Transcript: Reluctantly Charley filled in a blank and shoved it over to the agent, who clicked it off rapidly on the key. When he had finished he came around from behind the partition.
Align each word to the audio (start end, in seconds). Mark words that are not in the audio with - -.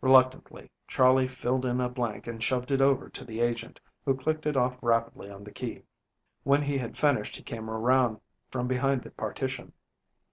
Reluctantly 0.00 0.68
Charley 0.88 1.28
filled 1.28 1.64
in 1.64 1.80
a 1.80 1.88
blank 1.88 2.26
and 2.26 2.42
shoved 2.42 2.72
it 2.72 2.80
over 2.80 3.08
to 3.10 3.24
the 3.24 3.40
agent, 3.40 3.78
who 4.04 4.16
clicked 4.16 4.46
it 4.46 4.56
off 4.56 4.76
rapidly 4.82 5.30
on 5.30 5.44
the 5.44 5.52
key. 5.52 5.84
When 6.42 6.62
he 6.62 6.76
had 6.76 6.98
finished 6.98 7.36
he 7.36 7.42
came 7.44 7.70
around 7.70 8.20
from 8.50 8.66
behind 8.66 9.04
the 9.04 9.12
partition. 9.12 9.72